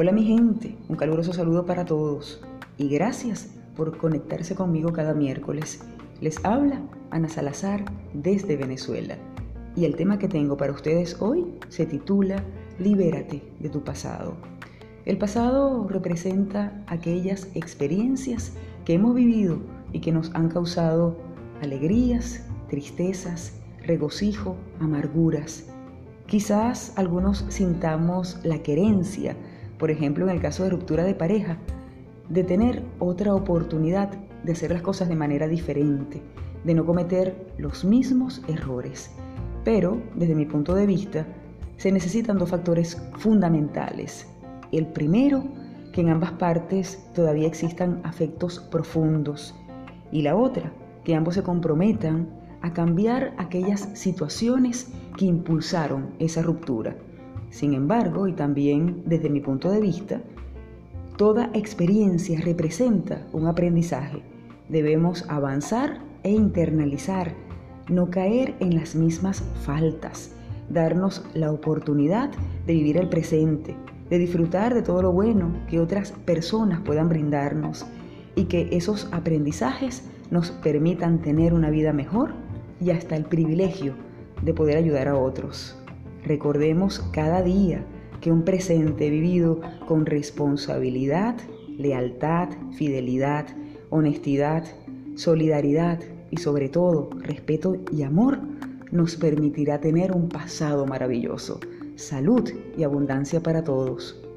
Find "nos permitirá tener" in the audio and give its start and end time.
98.90-100.12